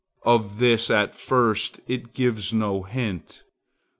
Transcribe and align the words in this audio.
Of 0.23 0.57
this 0.57 0.89
at 0.89 1.15
first 1.15 1.79
it 1.87 2.15
gives 2.15 2.51
no 2.51 2.81
hint. 2.81 3.43